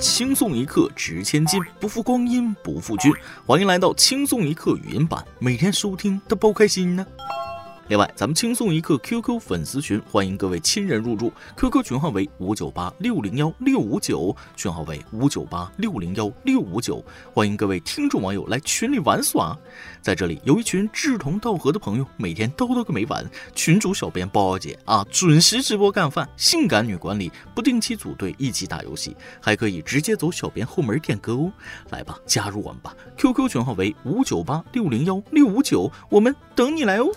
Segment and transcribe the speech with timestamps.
[0.00, 3.12] 轻松一刻值千金，不负光阴不负君。
[3.44, 7.06] 欢迎来到轻松一刻语音版，每天收听都包开心呢。
[7.90, 11.32] 另外，咱们轻松一刻 QQ 粉丝群，欢迎各位亲人入驻。
[11.56, 19.58] QQ 群号为五九八六零幺六五九，群号为五九八六零幺六五九，欢迎各位听众网友来群里玩耍。
[20.00, 23.28] 在这里有一群志同道合的朋友，每天叨叨个没完。
[23.56, 31.50] 群主小编包姐啊，准时直播干饭，性感女管理不定期组队一起打游戏，还可以直接走小编后门点歌哦。
[31.88, 37.10] 来吧，加入我们吧！QQ 群号为五九八六零幺六五九，我们等你来哦。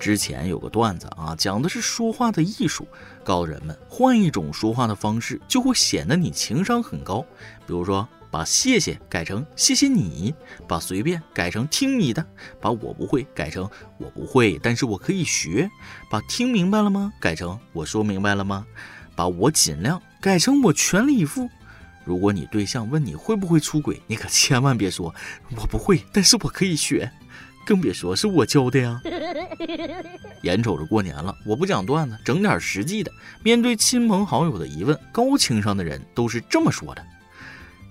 [0.00, 2.88] 之前有个段子啊，讲的是说话的艺术，
[3.22, 7.20] 告诉人们换一种说话的方式，就会显得你情商很高。
[7.66, 10.34] 比如说，把谢谢改成谢谢你，
[10.66, 12.26] 把随便改成听你的，
[12.60, 13.68] 把我不会改成
[13.98, 15.70] 我不会，但是我可以学，
[16.10, 18.64] 把听明白了吗改成我说明白了吗，
[19.14, 21.48] 把我尽量改成我全力以赴。
[22.04, 25.14] 如果你对象问你会不会出轨，你可千万别说
[25.56, 27.12] 我不会，但是我可以学。
[27.70, 29.00] 更别说是我教的呀！
[30.42, 33.12] 眼瞅着过年了，我不讲段子，整点实际的。
[33.44, 37.06] 面对亲朋好友的疑问，高情商的人都是这么说的：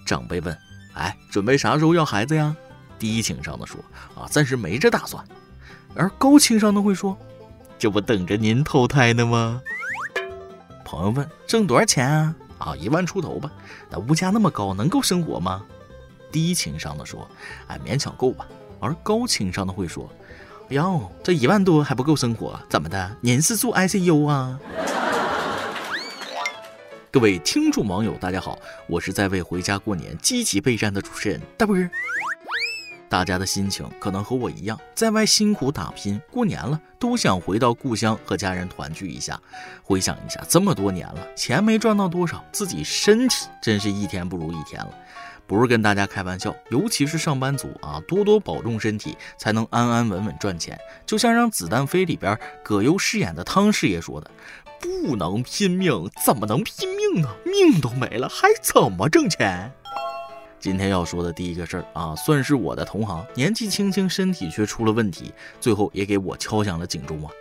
[0.05, 0.57] 长辈问，
[0.95, 2.53] 哎，准备啥时候要孩子呀？
[2.99, 3.79] 低情商的说，
[4.15, 5.25] 啊，暂时没这打算。
[5.95, 7.17] 而高情商的会说，
[7.77, 9.61] 这不等着您投胎呢吗？
[10.83, 12.35] 朋友问，挣多少钱啊？
[12.57, 13.49] 啊，一万出头吧。
[13.89, 15.63] 那物价那么高，能够生活吗？
[16.33, 17.25] 低情商的说，
[17.67, 18.45] 哎，勉强够吧。
[18.79, 20.09] 而高情商的会说
[20.69, 23.17] ：“哟，这一万多还不够生活，怎么的？
[23.21, 24.59] 您是住 ICU 啊？”
[27.11, 31.75] 各位听众网友，大家好，我是在为回家过年积极备战的主持人大波。
[33.09, 39.41] 大家的心情可能和我一样，在外辛苦打拼，过年了都想回到故乡和家人团聚一下。
[39.81, 44.91] 回想一下，这么多年了，钱没赚到多少，自己身体真是一天不如一天了。
[45.49, 50.79] 不是跟大家开玩笑，尤其是上班族啊，多多保重身体，才能安安稳稳赚钱。
[51.07, 54.29] 就像《让子弹飞》里边葛优饰演的汤师爷说的
[54.79, 57.27] ：“不能拼命，怎么能拼命呢？
[57.43, 59.71] 命都没了，还怎么挣钱？”
[60.61, 67.31] 今天要说的第一个事儿啊，算是我的同行，年纪轻轻，身体却出了问题，最后也给我敲响了警钟啊。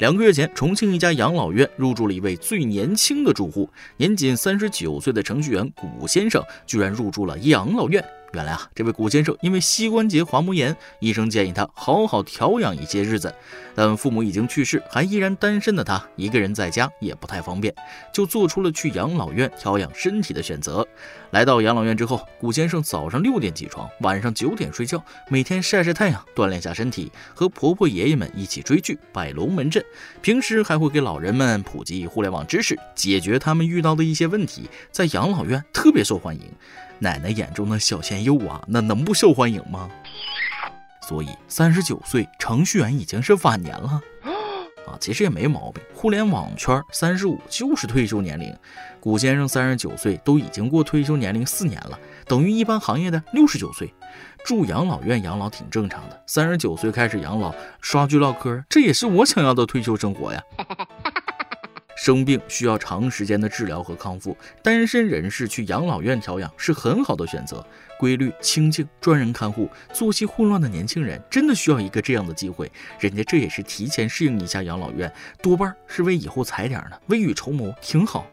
[0.00, 3.68] 两个月前，重庆一家养老院入住了一位最年轻的住户，
[3.98, 8.02] 年仅三十九岁的程序员古先生，居然入住了养老院。
[8.32, 13.34] 原来啊，这位古先生因为膝关节滑膜炎，医生建议他好好调养一些日子。
[13.74, 17.74] 但父母已经去世，还依然单身的他，一个人在家也不太方便，
[18.12, 20.86] 就做出了去养老院调养身体的选择。
[21.30, 29.84] 来到养老院之后，古先生早上六点起床，晚上九点睡觉，每天晒晒太阳，锻炼下身体，和婆婆爷爷们一起追剧、摆龙门阵。
[30.20, 36.42] 平时还会给老人们普及互联网知识，解决他们遇到的一些问题，在养老院特别受欢迎。
[37.00, 39.88] 奶奶眼中的小鲜肉啊，那能不受欢迎吗？
[41.08, 44.00] 所以三十九岁程序员已经是晚年了
[44.86, 45.82] 啊，其实也没毛病。
[45.94, 48.54] 互联网圈三十五就是退休年龄，
[49.00, 53.92] 古先生三十九岁都已经过退休年龄四年了，等于一般行业的六十九岁。
[54.44, 60.42] 住养老院养老挺正常的，三十九岁开始养老刷剧唠嗑，这也是我想要的退休生活呀。
[62.02, 67.62] 生病需要长时间的治疗和康复，单身人士去养老院调养是很好的选择。
[67.98, 72.72] 规律、清静、专人看护，作息混乱的年轻人真的需要一个这样的机会。
[72.98, 75.12] 人家这也是提前适应一下养老院，
[75.42, 78.26] 多半是为以后踩点呢，未雨绸缪，挺好。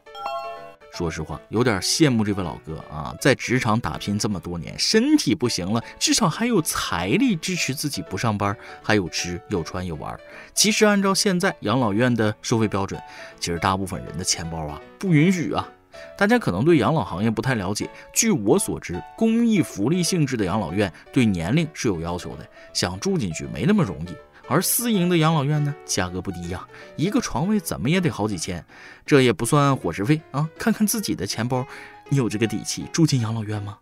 [0.94, 10.18] 说实话，有点羡慕这位老哥啊，在职场打拼这么多年，身体不行了，至少还有财力支持自己不上班，还有吃有穿有玩。
[10.54, 13.00] 其实按照现在养老院的收费标准，
[13.40, 15.68] 其实大部分人的钱包啊不允许啊。
[16.16, 24.16] 大家可能对养老行业不太了解，据我所知，公益福利性质的养老院对年龄是有要求的，想住进去没那么容易。
[24.50, 26.66] 而私营的养老院呢，价格不低呀，
[26.96, 28.64] 一个床位怎么也得好几千，
[29.06, 30.50] 这也不算伙食费啊。
[30.58, 31.66] 看看自己的钱包，
[32.10, 33.78] 你有这个底气住进养老院吗？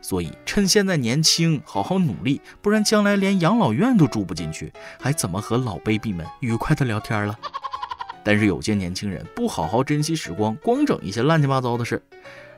[0.00, 7.38] 所以趁现在年轻，好好努力，不然将来连养老院都住不进去，还怎么和老 baby 们愉快的聊天了？
[8.24, 12.02] 但是有些年轻人不好好珍惜时光，光整一些乱七八糟的事。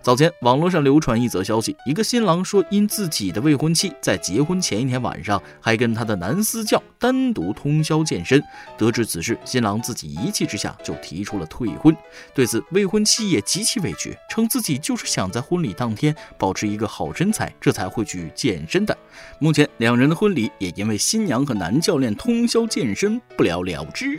[0.03, 8.43] 早前，网络上流传一则消息，一个新郎说，因自己的未婚妻在结婚前一天晚上还跟他的男私教单独通宵健身。
[8.79, 11.95] 得知此事，新郎自己一气之下就提出了退婚。
[12.35, 18.97] 对此，未婚妻也极其委屈，称自己就是想在婚礼当天保持一个好身材，这才会去健身的。
[19.39, 24.19] 目前，两人的婚礼也因为新娘和男教练通宵健身不了了之。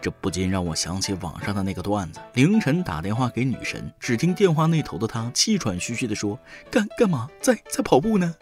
[0.00, 6.38] 这不禁让我想起网上的那个段子：凌晨打电话给女神，只听电话那头的她气喘吁吁地说
[6.70, 7.28] ：“干干嘛？
[7.40, 8.34] 在在跑步呢？”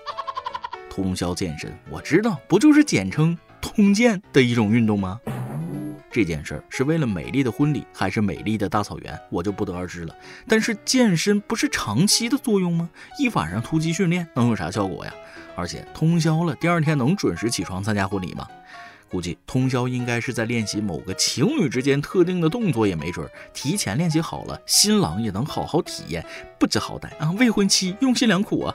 [0.90, 5.20] 通宵健身，我知道，不就是简称通健的一种运动吗？
[6.10, 10.14] 这件事儿是为了美丽的婚礼，还是美丽的大草原，我就不得而知了。
[10.48, 12.88] 但是健身不是长期的作用吗？
[13.18, 15.12] 一晚上突击训练能有啥效果呀？
[15.54, 18.46] 而且通宵了，第二天能准时起床参加婚礼吗？
[19.08, 23.28] 估计通宵应该是在练习某个情侣之间特定的动作，也没准。
[23.54, 26.24] 提前练习好了，新郎也能好好体验，
[26.58, 27.30] 不知好歹啊！
[27.38, 28.74] 未婚妻用心良苦啊。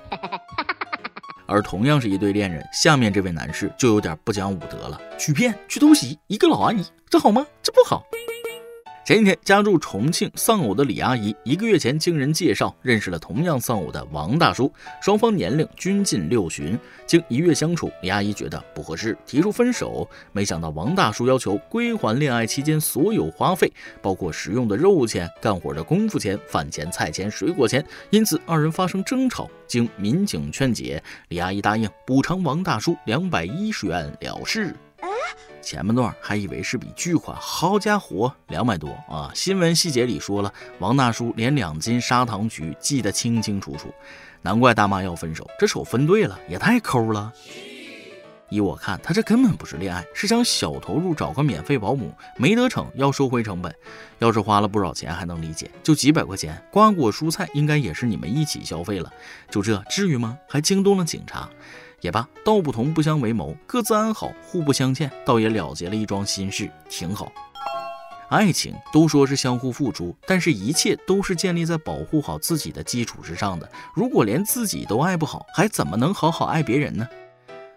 [1.47, 7.45] 而同样是一对恋人，下面这位男士就有点不讲武德了，去骗去偷袭一个老阿姨，这好吗？
[7.61, 8.03] 这不好。
[9.11, 14.71] 前几天家住重庆丧偶的李阿姨，一个月前经人介绍认识了同样丧偶的王大叔，
[15.01, 16.79] 双方年龄均近六旬。
[17.05, 20.09] 经一月相处，李阿姨觉得不合适，提出分手。
[20.31, 23.69] 没想到王大叔要求归还恋爱期间所有花费，
[24.01, 29.49] 包括食用的肉钱、干活的功夫钱、饭钱、菜钱、水果钱，因此二人发生争吵。
[29.67, 34.73] 经民警劝解，李阿姨答应补偿王大叔两百一十元了事。
[35.61, 39.31] 前半段还以为是笔巨款，好家伙，两百多啊！
[39.33, 43.93] 新闻细节里说了，王大叔连两斤砂糖橘记得清清楚楚，
[44.41, 47.31] 难怪大妈要分手，这手分对了，也太抠了。
[48.49, 53.73] 依我看，他这根本不是恋爱，是想小投入找个免费保姆，没得逞要收回成本。
[54.19, 59.09] 要是花了不少钱还能理解，就几百块钱，瓜果蔬菜应该也是你们一起消费了，
[59.49, 60.37] 就这至于吗？
[60.49, 61.49] 还惊动了警察。
[62.01, 67.31] 也罢，道不同不相为谋，各自安好，互不相欠，倒也了结了一桩心事，挺好。
[68.29, 73.69] 爱情都说是相互付出，但是一切都是建立在保护好自己的基础之上的。
[73.93, 77.07] 如果连自己都爱不好，还怎么能好好爱别人呢？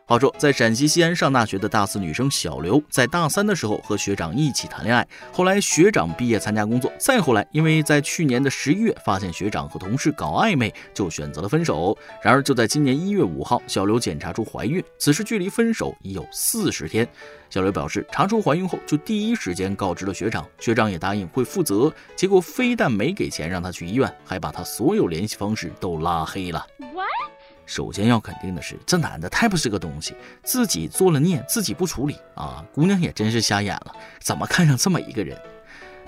[0.06, 5.06] 话说，在陕西西安上大学的大四女生小刘，在大三的时候和学长一起谈恋爱。
[5.33, 11.97] 后来学长毕业参加工作，再后来，因为在去年的十一月发现学长和同事搞暧昧，就选择了分手。
[12.23, 17.09] 然而就在今年一月五号，小刘检查出怀孕，此时距离分手已有四十天。
[17.49, 21.91] 小刘表示，查出怀孕后就第一时间告知了学长，学长也答应会负责。
[22.15, 26.67] 结果非但没给钱让她去医院，还把她所有联系方式都拉黑了。
[27.67, 32.65] 首先要肯定的是，这男的太不是个东西，自己做了孽，自己不处理啊！
[32.73, 35.39] 姑娘也真是瞎眼了，怎么看上这么一个人？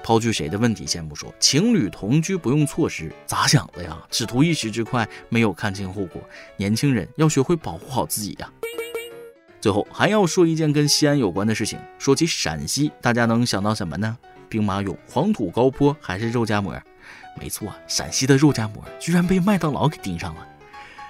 [0.03, 3.97] 抛去谁的问题先不说，情侣同居不用措施，咋想的呀？
[4.11, 6.23] 只图一时之快，没有看清后果。
[6.57, 8.49] 年轻人要学会保护好自己呀！
[9.61, 11.79] 最后还要说一件跟西安有关的事情。
[11.99, 14.17] 说起陕西，大家能想到什么呢？
[14.49, 16.81] 兵马俑、黄土高坡还是肉夹馍？
[17.41, 20.47] 没错，陕西的肉夹馍居然被麦当劳给盯上了。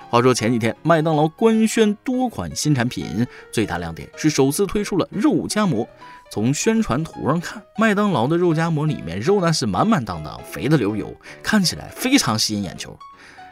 [0.09, 5.87] 话说前几天，麦当劳官宣多款新产品，最大亮点是首次推出了肉夹馍。
[6.31, 11.13] 从宣传图上看，麦当劳的肉夹馍里面肉那是满满当当，肥的流油，
[11.43, 12.97] 看起来非常吸引眼球。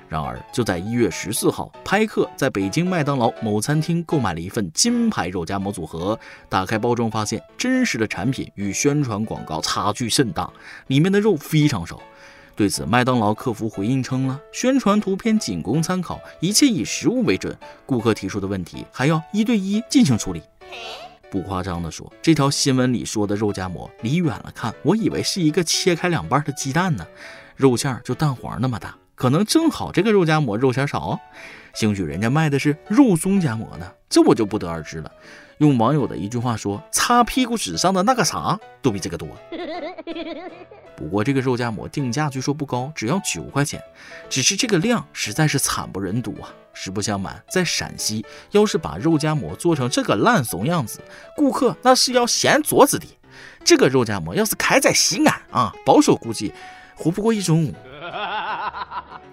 [0.08, 6.18] 然而，就在一月十四号，拍客在北京麦当劳某餐厅购买了一份金牌肉夹馍组合，
[6.48, 10.48] 打开包装发现，真实的产品与宣传广告差距甚大，
[10.86, 12.00] 里面的肉非常少。
[12.56, 17.56] 对此，麦当劳客服回应称了，宣传图片仅供参考，一切以实物为准。
[17.84, 20.40] 顾客提出的问题还要一对一进行处理。
[21.30, 27.04] 不夸张地说，这条新闻里说的肉夹馍，离远了看，我以为是一个切开两半的鸡蛋呢，
[27.56, 31.18] 肉馅儿就蛋黄那么大，可能正好这个肉夹馍肉馅少，
[31.74, 35.10] 兴许人家卖的是肉松夹馍呢，这我就不得而知了。
[35.58, 39.28] 用网友的一句话说：“擦屁股纸上的那个啥都比这个多。
[40.96, 43.82] ”不过这个肉夹馍定价据说不高，只要九块钱，
[44.28, 46.52] 只是这个量实在是惨不忍睹啊！
[46.72, 51.00] 实不相瞒，在陕西，要是把肉夹馍做成这个烂怂样子，
[51.36, 53.06] 顾客那是要掀桌子的。
[53.64, 56.52] 这个肉夹馍要是开在西安啊，保守估计
[56.96, 57.74] 活不过一中午。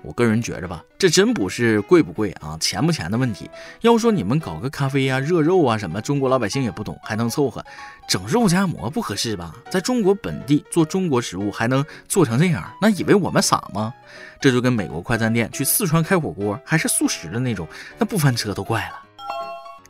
[0.04, 3.50] 我个人觉着吧，这真不是贵不贵啊，钱不钱的问题。
[3.82, 7.64] 要说你们搞个咖啡呀、热肉啊什么，中国老百姓也不懂，还能凑合。
[8.08, 9.56] 整肉夹馍不合适吧？
[9.70, 13.94] 在中国本地做中国食物还能做成这样，那以为我们傻吗？
[14.40, 17.68] 这就跟美国快餐店去四川开火锅还是素食的那种，
[17.98, 19.00] 那不翻车都怪了。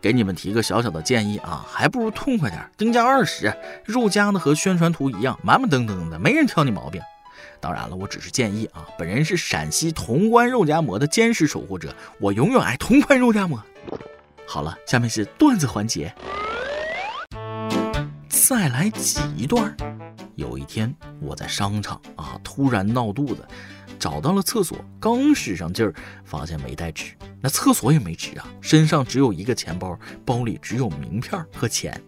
[0.01, 3.53] 给你们提个小小的建议啊，还不如痛快点，定价二十，
[3.85, 6.99] 肉夹子和宣传图一样，满满登登的，没人挑你毛病。
[7.61, 8.85] 当然了，我只是建议啊。
[8.97, 13.63] 本人是陕西潼关肉夹馍的坚实守护者，我永远爱潼关肉夹馍。
[14.45, 16.13] 好了，下面是段子环节，
[18.27, 19.73] 再来几段。
[20.35, 23.47] 有一天我在商场啊，突然闹肚子，
[23.99, 25.93] 找到了厕所，刚使上劲儿，
[26.25, 32.01] 发现没带纸，那厕所也没纸啊，身上只有一个钱包，包里只有名片和钱。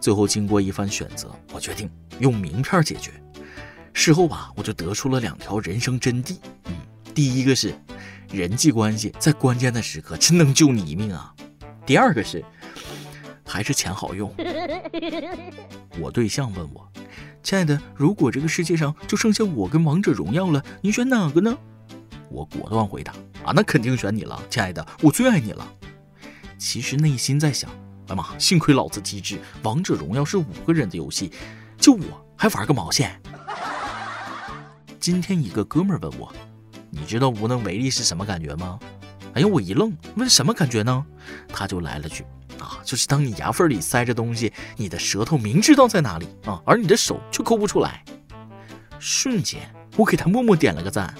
[0.00, 3.10] 最后经过一番选择，我决定用名片解决。
[3.92, 6.36] 事后吧，我就得出了两条人生真谛。
[6.66, 6.74] 嗯，
[7.14, 7.74] 第一个是
[8.30, 11.34] 人际关系在关键的时刻真能救你一命啊。
[11.84, 12.44] 第二个是
[13.44, 14.32] 还是钱好用。
[15.98, 16.90] 我对象问我，
[17.42, 21.56] 亲爱的，如果这个世界上就剩下我跟王者荣耀了，你选哪个呢？
[22.30, 23.12] 我果断回答
[23.44, 25.68] 啊，那肯定选你了，亲爱的，我最爱你了。
[26.56, 27.68] 其实内心在想，
[28.06, 31.32] 哎妈，幸亏老子机智，王者荣耀是五个人的游戏，
[31.76, 33.20] 就我还玩个毛线。
[35.00, 36.30] 今天一个哥们儿问我，
[36.90, 38.78] 你知道无能为力是什么感觉吗？
[39.32, 41.06] 哎呀，我一愣，问什么感觉呢？
[41.48, 42.22] 他就来了句，
[42.58, 48.04] 啊，就是当你牙缝里塞着东西，你的舌头明知道在哪里啊，而你的手却抠不出来。
[48.98, 51.14] 瞬间，我给他默默点了个赞。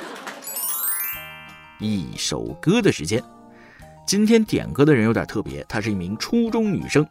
[1.78, 3.22] 一首歌的时间，
[4.06, 7.06] 今天点歌的人有点特别，她是一名初中女生。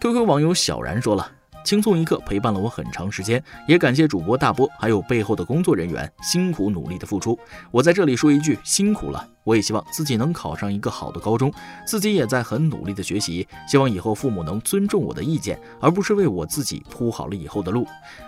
[0.00, 1.30] QQ 网友小然说了。
[1.64, 7.38] 轻松一刻陪伴了我很长时间，也感谢主播大波，还有背后的工作人员辛苦努力的付出。
[7.70, 9.28] 我在这里说一句辛苦了。
[9.44, 11.52] 我也希望自己能考上一个好的高中，
[11.84, 13.46] 自己也在很努力的学习。
[13.66, 17.84] 希望以后父母能尊重我的意见，而不是为我自己铺好了以后的路。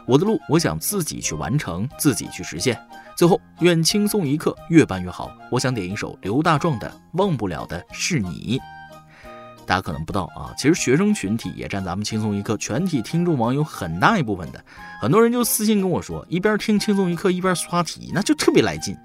[0.09, 2.76] 我的路，我想自己去完成，自己去实现。
[3.17, 5.31] 最后，愿轻松一刻越办越好。
[5.53, 8.59] 我想点一首刘大壮的《忘不了的是你》。
[9.66, 14.64] 大家可能不知道啊，其实学生群体也占咱们轻松一刻全体听众网友很大一部分的。
[15.00, 18.97] 很多人就私信跟我说，一边听轻松一刻一边刷题，那就特别来劲。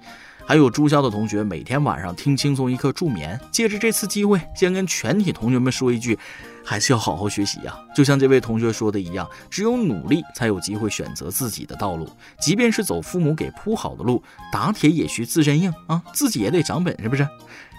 [0.46, 3.38] 还有住校的同学每天晚上听轻松一刻助眠。
[3.52, 6.18] 借着这次机会，先跟全体同学们说一句，
[6.64, 7.78] 还是要好好学习呀。
[7.94, 12.08] 就像这位同学说的一样，只有努力才有机会选择自己的道路，
[12.40, 17.26] 即便是走父母给铺好的路，打铁也需自身硬啊，自己也得长本，是不是？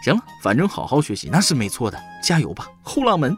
[0.03, 3.37] 行了，反正好好学习那是没错的，加油吧，后浪们！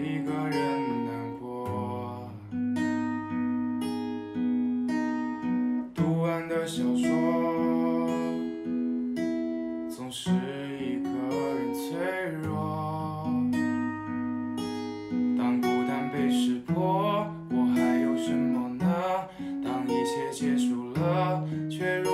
[0.00, 0.56] 一个人
[1.06, 2.30] 难过，
[5.92, 8.08] 读完的小说
[9.90, 11.98] 总是一个人脆
[12.44, 13.28] 弱。
[15.36, 18.86] 当孤单被识破，我还有什么呢？
[19.64, 22.10] 当一切结束了，却如